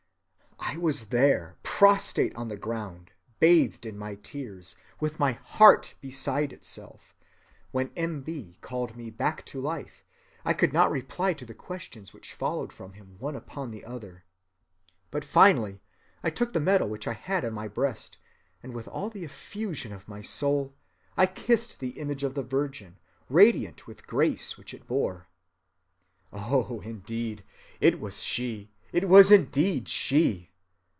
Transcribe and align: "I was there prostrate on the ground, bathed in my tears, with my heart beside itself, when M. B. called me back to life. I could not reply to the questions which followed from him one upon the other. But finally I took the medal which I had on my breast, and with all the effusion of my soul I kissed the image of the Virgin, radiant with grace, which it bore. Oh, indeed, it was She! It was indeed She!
"I 0.63 0.77
was 0.77 1.07
there 1.07 1.57
prostrate 1.63 2.33
on 2.37 2.47
the 2.47 2.55
ground, 2.55 3.11
bathed 3.41 3.85
in 3.85 3.97
my 3.97 4.15
tears, 4.15 4.75
with 5.01 5.19
my 5.19 5.33
heart 5.33 5.95
beside 5.99 6.53
itself, 6.53 7.13
when 7.71 7.91
M. 7.97 8.21
B. 8.21 8.57
called 8.61 8.95
me 8.95 9.09
back 9.09 9.43
to 9.47 9.59
life. 9.59 10.05
I 10.45 10.53
could 10.53 10.71
not 10.71 10.91
reply 10.91 11.33
to 11.33 11.45
the 11.45 11.55
questions 11.55 12.13
which 12.13 12.33
followed 12.33 12.71
from 12.71 12.93
him 12.93 13.17
one 13.17 13.35
upon 13.35 13.71
the 13.71 13.83
other. 13.83 14.23
But 15.09 15.25
finally 15.25 15.81
I 16.23 16.29
took 16.29 16.53
the 16.53 16.61
medal 16.61 16.87
which 16.87 17.07
I 17.07 17.13
had 17.13 17.43
on 17.43 17.51
my 17.53 17.67
breast, 17.67 18.17
and 18.63 18.71
with 18.73 18.87
all 18.87 19.09
the 19.09 19.25
effusion 19.25 19.91
of 19.91 20.07
my 20.07 20.21
soul 20.21 20.73
I 21.17 21.25
kissed 21.25 21.79
the 21.81 21.99
image 21.99 22.23
of 22.23 22.33
the 22.33 22.43
Virgin, 22.43 22.97
radiant 23.29 23.87
with 23.87 24.07
grace, 24.07 24.57
which 24.57 24.73
it 24.73 24.87
bore. 24.87 25.27
Oh, 26.31 26.79
indeed, 26.81 27.43
it 27.81 27.99
was 27.99 28.21
She! 28.23 28.71
It 28.93 29.09
was 29.09 29.31
indeed 29.33 29.89
She! 29.89 30.47